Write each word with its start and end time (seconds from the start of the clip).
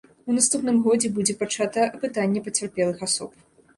У 0.29 0.35
наступным 0.37 0.77
годзе 0.87 1.11
будзе 1.17 1.35
пачата 1.41 1.81
апытанне 1.99 2.39
пацярпелых 2.49 3.09
асоб. 3.11 3.31